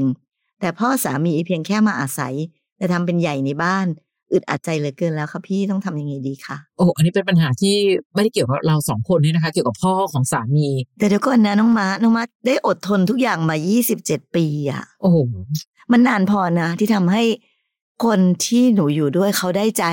[0.60, 2.34] แต่พ่อสามีเพียงแค่มาอาศัย
[2.76, 3.86] แต่ทำเป็นใหญ่ในบ้าน
[4.32, 7.74] อึดอัดใจเหลือเกินแล้วค่ะพี่ต้องทำยังไงดีคะโอ้อันนี้เป็นปัญหาที่
[8.14, 13.56] ไม่ได้เกี่ยวกับเราสองคนนี่นะคะ เกี่ยวกับพ่อของสามี แต่เดี๋ยวก่อนนะน้องมาน้องมาได้อดทนทุกอย่างมา
[13.96, 15.16] 27 ปีอะโอ้โห
[15.92, 17.22] มันนานพอนะที่ทำให้
[18.04, 19.84] คนที่หนูอยู่ด้วยเขาได้ใจ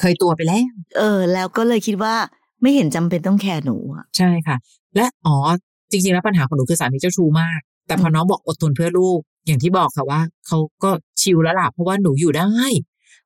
[0.00, 0.62] เคยตัวไปแล้ว
[0.98, 2.14] เออ แล้วก็เลยคิดว่า
[2.62, 4.56] ไม่เห็นจำเป็นต้องแคร์หนูอะใช่ค่ะ
[4.96, 5.36] และอ๋อ
[5.90, 12.50] จริงๆแล้วปัญหาของหนูคือสามีเจ้าชู้มาก แต่พอน้องบอกอดทนเพื่อลูก อย่างที่บอกค่ะว่าเขาก็ชิลแล้วล่ะเพราะว่าหนูอยู่ได้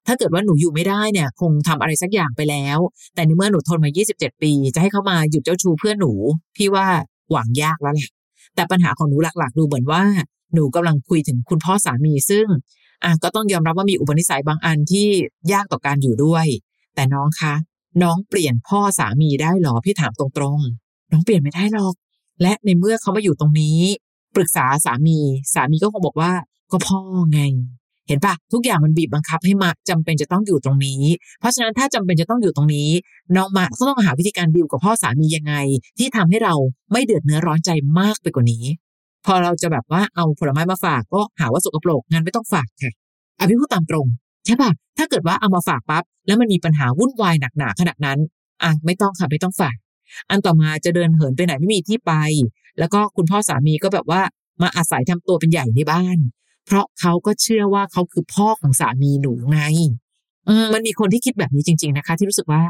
[0.06, 2.78] ถ้าเกิดว่าหนูอยู่ไม่ได้เนี่ย คงทำอะไรสักอย่างไปแล้ว
[3.14, 6.12] แต่ในเมื่อหนูทนมา 27 ปี จะให้เขามาหยุดเจ้าชู้เพื่อหนู
[6.56, 6.86] พี่ว่า
[7.30, 8.10] หวังยากแล้วแหละ
[8.54, 10.02] แต่ปัญหาของหนูหลักๆ ดูเหมือนว่า
[10.54, 12.46] หนูกำลังคุยถึงคุณพ่อสามีซึ่ง
[13.04, 15.08] อะก็ต้องยอมรับว่ามีอุปนิสัยบางอันที่
[15.52, 16.46] ยากต่อการอยู่ด้วย
[16.94, 17.54] แต่น้องคะ
[18.02, 21.94] น้องเปลี่ยนพ่อสามีได้หรอพี่ถามตรงๆ น้องเปลี่ยนไม่ได้หรอก
[22.42, 23.78] และในเมื่อเขามาอยู่ตรงนี้
[24.34, 25.18] ปรึกษาสามี
[25.54, 26.32] สามีก็คงบอกว่า
[26.72, 26.98] ก็พ่อ
[27.32, 27.40] ไง
[28.06, 31.02] เห็นปะทุกอย่างมันบีบบังคับให้มาจำเป็นจะต้องอยู่ตรงนี้
[31.40, 32.90] เพราะฉะนั้นถ้าจำเป็นจะต้องอยู่ตรงนี้
[33.36, 35.54] น้องมาก็ต้องหาวิธีการดิวกับพ่อสามียังไง
[35.98, 36.54] ที่ทำให้เรา
[36.92, 38.64] ไม่เดือดเนื้อร้อนใจมากไปกว่านี้
[39.26, 42.92] พอเราจะแบบว่าเอาผลไม้มาฝากก็หาว่าสกปรกงั้นไม่ต้องฝากค่ะ
[43.38, 44.06] อะพี่พูดตามตรง
[44.46, 48.18] ใช่ปะถ้าเกิดว่าเอามาฝากปั๊บแล้วมันมีปัญหาวุ่นวายหนักหนาขนาดนั้น
[48.62, 49.76] อะไม่ต้องค่ะไม่ต้องฝาก
[50.30, 52.12] อันต่อมาจะเดินเหินไปไหนไม่มีที่ไป
[52.78, 54.22] แล้วก็คุณพ่อสามีก็แบบว่า
[54.62, 56.18] มาอาศัยทำตัวเป็นใหญ่ในบ้าน
[56.66, 59.60] เพราะเขาก็เชื่อว่าเขาคือพ่อของสามีหนูไง
[60.48, 62.62] อืมมันมีคนที่คิดแบบนี้จริง ๆนะคะ ที่รู้สึกว่า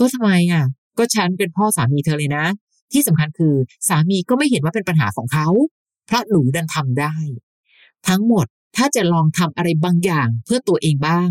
[0.00, 0.64] ก็ทำไมอะ
[0.98, 2.44] ก็ฉันเป็นพ่อสามีเธอเลยนะ
[2.92, 3.54] ที่สำคัญคือ
[3.88, 5.48] สามีก็ไม่เห็นว่าเป็นปัญหาของเขา
[6.06, 7.16] เพราะหนูดันทำได้
[8.08, 11.30] ทั้งหมดถ้าจะลองทำอะไรบางอย่างเพื่อตัวเองบ้าง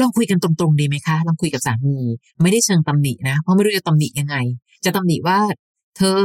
[0.00, 1.96] ลองคุยกันตรงๆดีไหมคะลองคุยกับสามี
[2.42, 4.36] ไม่ได้เชิงตำหนินะ เพราะไม่รู้จะตำหนิยังไง
[4.84, 5.40] จะตำหนิว่า
[5.96, 6.18] เธอ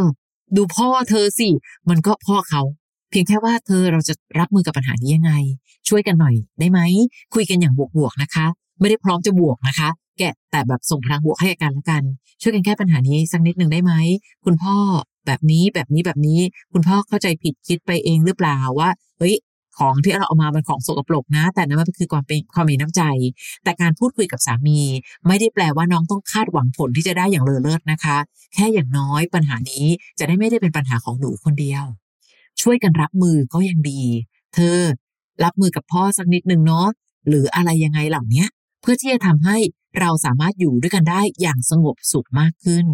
[0.55, 1.49] ดูพ่อเธอสิ
[1.89, 2.61] มันก็พ่อเขา
[3.09, 5.33] เพียงแค่ว่าเธอเราจะรับมือกับปัญหานี้ยังไง
[5.89, 6.79] ช่วยกันหน่อยได้ไหม
[7.33, 8.45] คุยกันอย่างบวกๆนะคะ
[8.79, 9.89] ไม่ได้พร้อมจะบวกนะคะ
[10.19, 12.03] แกะแต่แบบส่งพลังบวกให้กันแล้วกัน
[12.41, 13.93] ช่วยกันแก้ปัญหานี้สักนิดหนึ่งได้ไหม
[14.45, 14.75] คุณพ่อ
[15.25, 16.39] แบบนี้แบบนี้แบบนี้
[16.73, 19.35] คุณพ่อเข้าใจผิดคิดไปเองหรือเปล่าว่า เฮ้ย
[19.79, 23.01] ของที่เราเอามามันของสกปรกนะ แต่นั่นมันคือความเป็นความมีน้ำใจ
[23.63, 24.79] แต่การพูดคุยกับสามี
[25.27, 28.17] ไม่ได้แปลว่าน้องต้องคาดหวังผลที่จะได้อย่างเลอเลิศนะคะ
[28.53, 29.85] แค่อย่างน้อยปัญหานี้
[30.19, 31.83] จะได้ไม่ได้เป็นปัญหาของหนูคนเดียว
[32.61, 34.01] ช่วยกันรับมือก็ยังดี
[34.53, 34.79] เธอ
[35.43, 36.87] รับมือกับพ่อสักนิดหนึ่งเนาะ
[37.27, 38.45] หรืออะไรยังไงเหล่านี้
[38.81, 39.57] เพื่อที่จะทำให้
[39.99, 42.85] เราสามารถอยู่ด้วยกันได้อย่างสงบสุขมากขึ้น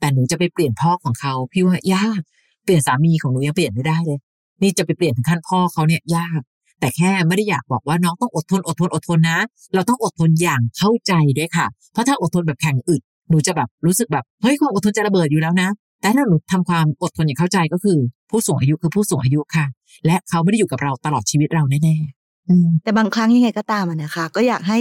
[0.00, 2.20] แต่หนูจะไปเปลี่ยนพ่อของเขาพี่ว่ายาก
[2.64, 4.18] เปลี่ยนสามีของหนูยังเปลี่ยนไม่ได้เลย
[4.62, 6.40] นี่จะไปเปลี่ยนถึงขั้นพ่อเขาเนี่ยยาก
[6.80, 9.38] แต่แค่ไม่ได้อยากบอกว่าน้องต้องอดทนอดทนอดทนนะ
[9.74, 15.68] เราต้องอดทนอย่างเข้าใจด้วยค่ะ เพราะถ้าอดทนแบบแข่งอึดหนูจะแบบรู้สึกแบบเฮ้ยความอดทนจะระเบิดอยู่แล้วนะ
[16.00, 17.98] แต่ถ้าหนูทำความอดทนอย่างเข้าใจก็คือ
[18.30, 19.66] ผู้สูงอายุคือผู้สูงอายุค่ะ
[20.06, 24.78] และเขาไม่ได้อยู่กับเราตลอดชีวิตเราแน่ๆอืมแต่บางครั้งยังไงก็ตามอะนะคะ ก็อยากให้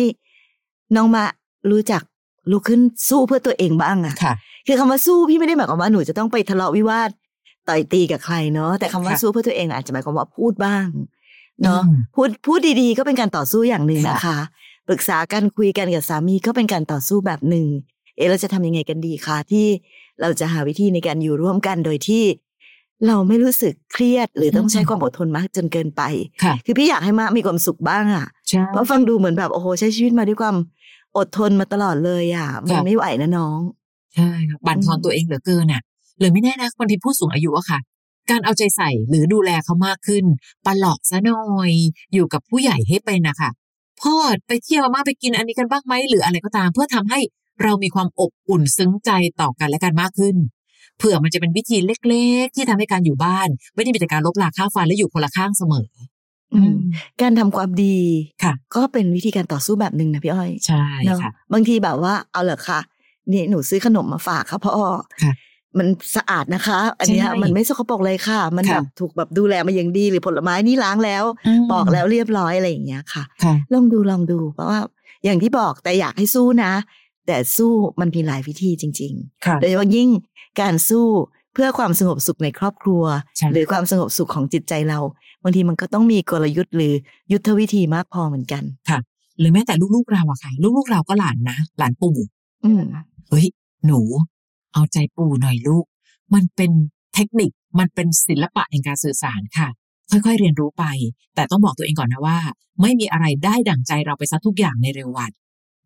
[0.96, 1.24] น้องมา
[1.72, 2.02] รู้จัก
[2.52, 4.34] ลุกขึ้นสู้เพื่อตัวเองบ้างอะค่ะ
[4.68, 7.10] คือคำว่าสู้พี่ไม่ได้หมายความว่าหนูจะต้องไปทะเลาะวิวาท
[7.70, 10.88] ต่อยตีกับใครเนาะแต่คำว่าค่ะสู้เพื่อตัวเองอาจจะหมายความว่าพูดบ้าง
[11.64, 14.40] เนาะอืมพูดพูดดีๆ ก็เป็นการต่อสู้อย่างหนึ่งค่ะนะคะ
[14.88, 17.68] ปรึกษากันคุยกันกับสามีก็เป็นการต่อสู้แบบหนึ่ง
[18.18, 19.66] เอะเราจะทำยังไงกันดีคะที่
[20.22, 22.24] เราจะหาวิธีในการอยู่ร่วมกันโดยที่
[23.08, 26.02] เราไม่รู้สึกเครียด หรือต้องใช้ความอดทนมากจนเกินไป
[26.44, 30.56] ค่ะคือพี่อยากให้มามีความสุขบ้างอะใช่เพราะฟังดูเหมือนแบบโอ้โหใช้ชีวิตมาด้วยความ
[31.18, 33.60] อดทนมาตลอดเลยอะมันค่ะไม่ไหวนะน้อง
[34.16, 35.82] ใช่ค่ะบั่นทอนอืมตัวเองเหลือเกินอะ
[36.20, 37.80] หรือไม่แน่นะคนที่ผู้สูงอายุอะค่ะ
[38.32, 40.26] การเอาใจใส่หรือดูแลเขามากขึ้น
[40.66, 41.72] ปลอบซะหน่อย
[42.14, 43.50] อยู่กับผู้ใหญ่ให้เป็นนะคะ
[44.02, 44.16] พ่อ
[44.48, 47.20] ไปเที่ยวมาไปกินอันนี้กันบ้างไหมหรืออะไรก็ตาม เพื่อทำให้
[47.64, 50.36] เรามีความอบอุ่นซึ้งใจต่อกันและกันมากขึ้น
[50.98, 55.88] เผื่อมันจะเป็นวิธีเล็ก ๆ ที่ทำให้การอยู่บ้าน ไม่ได้มีแต่การลบลาข้าวฟันและอยู่คนละข้างเสมอ
[56.54, 56.76] อืม
[57.22, 57.98] การทำความดี
[58.44, 62.80] ค่ะ ก็เป็นวิธีการต่อสู้แบบหนึ่งนะพี่อ้อยใช่เนาะค่ะบางทีแบบว่าเอาเหรอคะ
[63.32, 64.74] นี่หนูซื้อขนมมาฝากค่ะพ่อ
[65.24, 65.34] ค่ะ
[65.80, 71.24] มันสะอาดนะคะ อันเนี้ยใช่มันไม่สกปรกเลยค่ะ มันค่ะแบบถูกแบบดูแลมาอย่างดีหรือผลไม้นี่ล้างแล้ว
[71.72, 74.80] ปอกแล้วเรียบร้อยอะไรอย่างเงี้ยค่ะค่ะลองดูลองดูเพราะว่า
[75.26, 76.74] อย่างที่บอกแต่อยากให้สู้นะ
[77.28, 79.14] แต่สู้มันมีหลายวิธีจริง
[79.46, 80.10] ค่ะๆโดยเฉพาะยิ่ง
[80.62, 81.08] การสู้
[81.54, 83.04] เพื่อความสงบสุขในครอบครัว
[83.38, 85.00] ใช่หรือความสงบสุขของจิตใจเรา
[85.44, 86.94] บางทีมันก็ต้องมีกลยุทธ์หรือ
[87.32, 88.64] ยุทธวิธีมากพอเหมือนกัน
[89.40, 92.16] หรือแม้แต่ลูกๆเราอะค่ะ ลูกๆเราก็หลานนะหลานปู่
[92.66, 92.82] อืม
[93.30, 93.46] เฮ้ย
[93.88, 94.00] หนู
[94.78, 95.86] เอาใจปู่หน่อยลูก
[96.34, 96.72] มันเป็น
[97.16, 99.70] เทคนิค มันเป็นศิลปะแห่งการสื่อสารค่ะ
[100.12, 100.86] ค่อยๆเรียนรู้ไป
[101.36, 102.40] แต่ต้องบอกตัวเองก่อนนะว่า
[102.82, 105.32] ไม่มีอะไรได้ดั่งใจเราไปซะทุกอย่างในเร็ววัน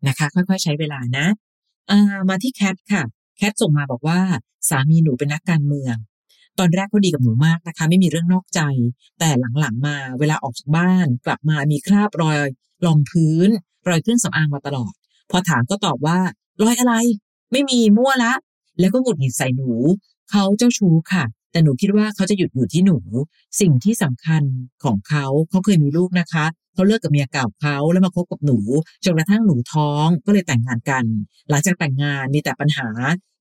[0.08, 3.02] นะคะ ค่อยๆใช้เวลานะามาที่แคทค่ะ
[3.38, 4.20] แคทส่งมาบอกว่า
[4.68, 5.96] สามีหนูเป็นนักการเมือง
[6.58, 8.60] ตอนแรกก็ดีกับหนูมากนะคะ ไม่มีเรื่องนอกใจ
[9.18, 9.28] แต่
[9.60, 12.36] หลังๆมาเวลาออกจากบ้าน กลับมามีคราบรอย
[12.86, 13.48] รองพื้น
[13.88, 14.92] รอยเครื่องสำอางมาตลอด
[15.30, 16.18] พอถามก็ตอบว่า
[16.62, 16.94] รอยอะไร
[17.52, 18.32] ไม่มีมั่วละ
[18.80, 19.72] แล้วก็หงุดหงิดใส่หนู
[20.30, 22.98] เขาเจ้าชู้ค่ะ แต่หนูคิดว่าเขาจะหยุดอยู่ที่หนู
[23.60, 24.42] สิ่งที่สำคัญ
[24.84, 28.58] ของเขาเขาเคยมีลูกนะคะเขาเลิกกับเมียเก่าเขาแล้วมาคบกับหนู
[29.04, 31.04] จนกระทั่งหนูท้องก็เลยแต่งงานกัน
[31.50, 32.88] หลังจากแต่งงานมีแต่ปัญหา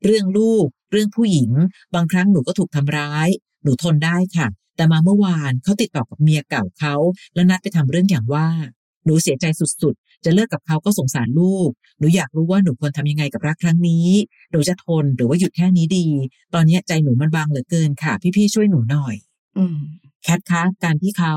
[0.03, 1.51] เรื่องลูก เรื่องผู้หญิง
[1.95, 3.27] บางครั้งหนูก็ถูกทำร้าย
[3.63, 6.95] หนูทนได้ค่ะ แต่มาเมื่อวานเขาติดต่อกับเมียเก่าเขา
[7.33, 8.47] แล้วนัดไปทำเรื่องอย่างว่า
[9.05, 14.07] หนูเสียใจสุด จะเลิกกับเขาก็สงสารลูก หนูอยากรู้ว่าหนูควรทำยังไงกับรักครั้งนี้
[14.51, 16.07] หนูจะทนหรือว่าหยุดแค่นี้ดี
[16.53, 19.15] ตอนนี้ใจหนูมันบางเหลือเกินค่ะ พี่ๆช่วยหนูหน่อย
[19.57, 19.77] อืม
[20.23, 21.35] แคทคะการที่เขา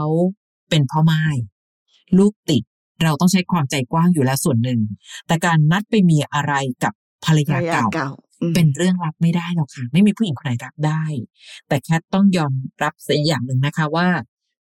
[0.70, 1.22] เป็นพ่อไม้
[2.18, 2.62] ลูกติด
[3.02, 4.80] เราต้องใช้ความใจกว้างอยู่แล้วส่วนหนึ่ง
[5.26, 6.92] แต่การนัดไปมีอะไรกับ
[7.24, 11.04] ภรรภรยารยาเก่าเก่าอืมเป็นเรื่องรับไม่ได้หรอกค่ะ ไม่มีผู้หญิงคนไหนรับได้
[11.68, 14.08] แต่แคทต้องยอมรับเสียอย่างหนึ่งนะคะว่า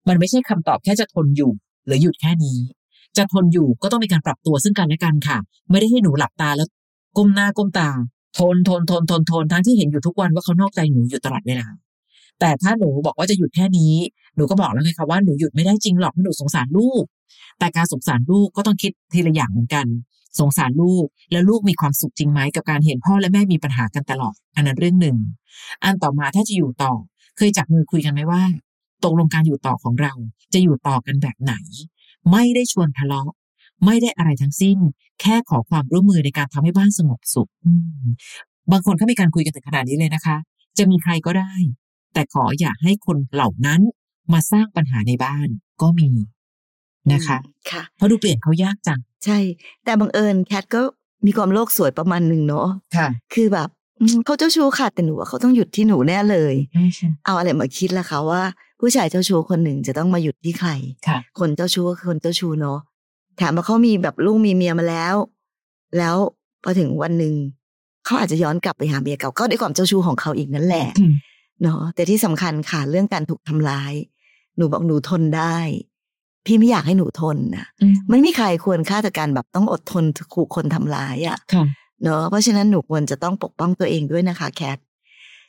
[0.09, 1.53] มันไม่ใช่คำตอบแค่จะทนอยู่
[1.87, 2.59] หรือหยุดแค่นี้
[3.17, 5.39] จะทนอยู่ก็ต้องมีการปรับตัวซึ่งกันและกันค่ะ
[5.71, 6.69] ไม่ได้ให้หนูหลับตาแล้ว
[7.17, 7.89] ก้มหน้าก้มตา
[8.39, 11.67] ทนทนทนทนทนทั้งที่เห็นอยู่ทุกวันว่าเขานอกใจหนูอยู่ตลอดเวลา
[12.41, 13.95] แต่ถ้าหนูบอกว่าจะหยุดแค่นี้
[14.37, 17.05] หนูก็บอกแล้วไงคะว่าหนูหยุดไม่ได้จริงหรอกเพราะหนูสงสารลูก
[17.59, 19.87] แต่การสงสารลูกก็ต้องคิดทีละอย่างเหมือนกัน
[20.41, 25.17] สงสารลูกแล้วลูกมีความสุขจริงไหมกับการเห็นพ่อและแม่มีปัญหากันตลอด อันนั้นเรื่องหนึ่ง
[25.85, 26.93] อันต่อมาถ้าจะอยู่ต่อ
[27.37, 28.43] เคยจับมือคุยกันไหมว่า
[29.05, 30.13] ตกลงการอยู่ต่อของเรา
[30.53, 31.55] จะอยู่ต่อกันแบบไหน
[32.31, 33.31] ไม่ได้ชวนทะเลาะ
[33.85, 34.79] ไม่ได้อะไรทั้งสิ้น
[35.21, 37.71] แค่ขอความร่วมมือในการทำให้บ้านสงบสุขอื
[38.05, 38.09] ม
[38.73, 40.37] บางคนเขามีการคุยกันถึงขนาดนี้เลยนะคะ
[40.79, 41.53] จะมีใครก็ได้
[42.15, 43.81] แต่ขออย่าให้คนเหล่านั้น
[44.33, 45.49] มาสร้างปัญหาในบ้าน
[45.83, 46.09] ก็มี
[47.13, 47.39] นะคะ
[47.71, 49.39] ค่ะเพราะดูเปลี่ยนเขายากจัง ใช่
[49.85, 50.83] แต่บังเอิญแคทก็
[51.27, 53.69] มีความโลกสวยประมาณหนึ่งเนาะค่ะ คือแบบ
[54.01, 56.55] อืมเขาเจ้าชู้ค่ะแต่หนูว่าเขาต้องหยุดที่หนูแน่เลย
[57.25, 58.43] เอาอะไรมาคิดล่ะคะว่า
[58.85, 60.71] ผู้ชายเจ้าชู้คนหนึ่งจะต้องมาหยุดที่ใคร
[61.09, 62.79] ค่ะ คนเจ้าชู้ก็คือคนเจ้าชู้เนาะ
[63.41, 65.15] ถามว่าเขามีแบบลูกมีเมียมาแล้ว
[65.99, 66.17] แล้ว
[66.63, 67.35] พอถึงวันหนึ่ง
[68.05, 71.13] เขาอาจจะย้อนกลับไปหาเมียเก่าก็ด้วยความเจ้าชู้ของเขาอีกนั่นแหละอืม
[71.63, 73.93] เนาะแต่ที่สำคัญค่ะเรื่องการถูกทำร้าย
[74.57, 75.57] หนูบอกหนูทนได้
[76.47, 81.65] พี่ไม่อยากให้หนูทนนะอืมไม่มีใครควรค่าแต่การแบบต้องอดทนถูกคนทำร้ายอะ่ะค่ะ
[82.03, 84.79] เนาะเพราะฉะนั้นหนูควรจะต้องปกป้องตัวเองด้วยนะคะ แคท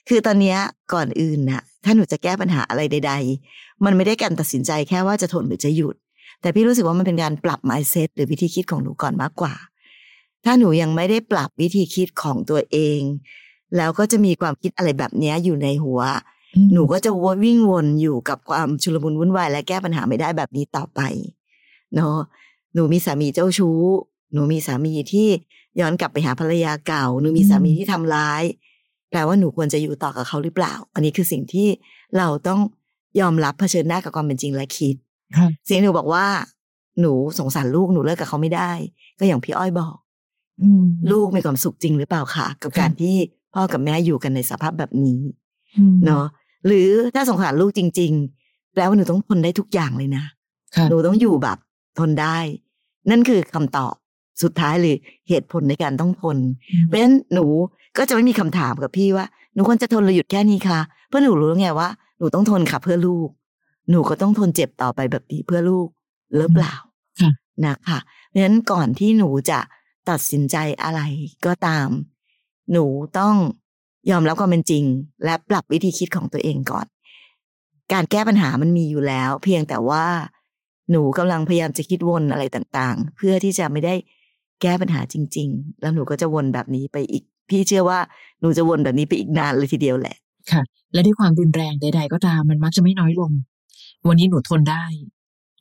[0.10, 0.58] คือตอนเนี้ย
[0.94, 3.14] ก่อนอื่นน่ะ ถ้าหนูจะแก้ปัญหาอะไรใด
[3.48, 5.96] ๆ มันไม่ได้การตัดสินใจแค่ว่าจะทนหรือจะหยุด
[6.42, 9.54] แต่พี่รู้สึกว่ามันเป็นการปรับ mindset หรือวิธีคิดของหนูก่อนมากกว่า
[10.46, 13.00] ถ้าหนูยังไม่ได้ปรับวิธีคิดของตัวเอง
[13.78, 16.02] แล้วก็จะมีความคิดอะไรแบบเนี้ยอยู่ในหัว
[16.74, 21.02] หนูก็จะวนวิ่งวนอยู่กับความชุลมุนวุ่นวายและแก้ปัญหาไม่ได้แบบนี้ต่อไป
[21.96, 22.18] เนาะ
[22.74, 23.80] หนูมีสามีเจ้าชู้
[24.34, 25.28] หนูมีสามีที่
[25.80, 28.44] ย้อนกลับไปหาภรรยาเก่า หนูมีสามีที่ทำร้าย
[29.14, 31.68] แปลว่าหนูควรจะอยู่ต่อกับเขาหรือเปล่า อันนี้คือสิ่งที่
[32.18, 32.60] เราต้อง
[33.20, 34.96] ยอมรับเผชิญหน้ากับความเป็นจริงและคิด
[35.38, 36.26] ค่ะสิ่งที่หนูบอกว่า
[37.00, 38.72] หนูสงสารลูกหนูเลิกกับเขาไม่ได้
[39.20, 39.96] ก็อย่างพี่อ้อยบอก
[40.62, 43.16] อืมลูกมีความสุขจริงหรือเปล่าคะกับการที่
[43.54, 45.20] พ่อกับแม่อยู่กันในสภาพแบบนี้
[45.78, 46.26] อืมเนาะ
[46.66, 48.12] หรือถ้าสงสารลูกจริง
[48.44, 50.24] ๆ แปลว่าหนูต้องทนได้ทุกอย่างเลยนะ
[50.76, 51.58] ค่ะหนูต้องอยู่แบบ
[52.00, 52.38] ทนได้
[53.10, 53.94] นั่นคือคำตอบ
[54.42, 54.98] สุดท้ายหรือ
[55.30, 56.38] เหตุผลในการต้องทน
[56.86, 57.46] เพราะฉะนั้นหนู
[57.98, 63.30] ก็จะไม่มีคำถามกับพี่ว่า หนูควรจะทนหรือหยุดแค่นี้คะเพราะหนูรู้แล้วไงว่าหนูต้องทนค่ะเพื่อลูก
[63.90, 65.88] หนูก็ต้องทนเจ็บต่อไปแบบนี้เพื่อลูก
[66.38, 66.76] หรือเปล่า
[67.22, 67.32] ค่ะ
[67.66, 69.60] นะคะเพราะฉะนั้นก่อนที่หนูจะ
[70.10, 71.02] ตัดสินใจอะไร
[71.46, 71.90] ก็ตาม
[72.72, 72.86] หนู
[73.20, 73.36] ต้อง
[74.12, 74.84] ยอมรับความเป็นจริง
[75.26, 76.86] และปรับวิธีคิดของตัวเองก่อน
[77.94, 80.06] การแก้ปัญหามันมีอยู่แล้ว เพียงแต่ว่า
[80.92, 83.96] หนูกำลังพยายามจะคิดวนอะไรต่างๆ เพื่อที่จะไม่ได้
[84.62, 88.00] แก้ปัญหาจริง ๆ แล้วหนูก็จะวนแบบนี้ไปอีก พี่เชื่อว่า
[88.42, 90.16] หนูจะวนแบบนี้ไปอีกนานเลยทีเดียวแหละ
[90.52, 90.62] ค่ะ
[90.94, 93.32] และด้วยความรุนแรงใด ๆ ก็ตามมันมักจะไม่น้อยลง
[94.08, 94.86] วันนี้หนูทนได้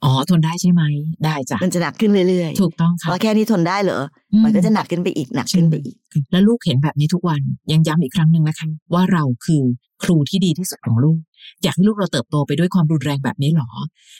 [0.04, 0.82] อ๋อทนได้ใช่ไหม
[1.24, 4.00] ได้จ้ะมันจะหนักขึ้นเรื่อยๆ ถูกต้องเพค่ะราะแค่นี้ทนได้เหรอ
[4.32, 5.96] อืมันก็จะหนักขึ้นไปอีกหนักขึ้นไปอีก
[6.32, 7.40] แล้วลูกเห็นแบบนี้ทุกวัน
[7.72, 9.62] ยังย้ำอีกครั้งหนึ่งนะคะว่าเราคือ
[10.02, 11.18] ครูที่ดีที่สุดของลูก
[11.62, 13.70] อยากให้ลูกเราเติบโตไปด้วยความรุนแรงแบบนี้หรอ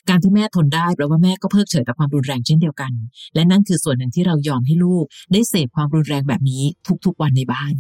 [0.09, 2.93] การที่แม่ทนได้แปลว่าแม่ก็เพิกเฉยต่อความรุนแรงเช่นเดียวกัน
[3.35, 6.63] และนั่นคือส่วนหนึ่งที่เรายอมให้ลูก ได้เสพความรุนแรงแบบนี้
[7.05, 7.75] ทุกๆวันในบ้าน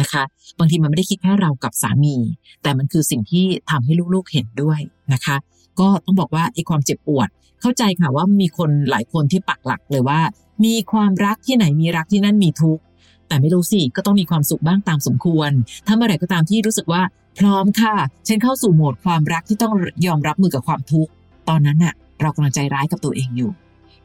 [0.00, 0.22] นะคะ
[0.58, 2.16] บางทีมันไม่ได้คิดแค่เรากับสามี
[2.62, 4.80] แต่มันคือสิ่งที่ทำให้ลูกๆเห็นด้วย
[5.12, 5.36] นะคะ
[5.80, 7.28] ก็ต้องบอกว่าไอ้ความเจ็บปวด
[7.60, 10.20] เข้าใจค่ะว่ามีคนหลายคนที่ปักหลักเลยว่า
[10.64, 12.82] มีความรักที่ไหนมีรักที่นั่นมีทุกข์
[13.28, 15.50] แต่ไม่รู้สิก็ต้องมีความสุขบ้างตามสมควร
[15.86, 17.02] ถ้าเมื่อไหร่ก็ตามที่รู้สึกว่า
[17.38, 17.94] พร้อมค่ะ
[18.28, 19.74] ฉันเข้าสู่โหมดความรักที่ต้อง
[20.06, 21.10] ยอมรับมือกับความทุกข์
[21.48, 23.50] ตอนนั้นน่ะ เรากำลังใจร้ายกับตัวเองอยู่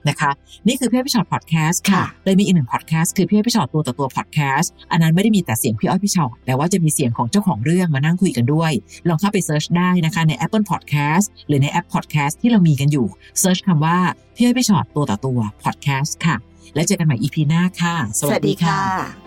[0.10, 0.32] นะคะ
[0.68, 8.72] นี่คือพี่อ้อยพี่ฉอดพอดแคสต์ค่ะค่ะเลยมีอีกหนึ่งพอดแคสต์คือพี่อ้อยพี่ฉอดตัวต่อตัวพอดแคสต์อันนั้นไม่ได้มีแต่เสียงพี่อ้อยพี่ฉอดแต่ว่าจะมีเสียงของเจ้าของเรื่องมานั่งคุยกันด้วย
[9.08, 13.08] ลองเข้าไป search ได้นะคะใน Apple Podcast หรือในแอป Podcast ที่เรามีกันอยู่
[13.40, 13.98] search คำว่า
[14.36, 16.36] พี่อ้อยพี่ฉอดตัวต่อตัวพอดแคสต์ค่ะ
[16.76, 19.27] แล้วเจอกันใหม่ EP หน้าค่ะ สวัสดีค่ะ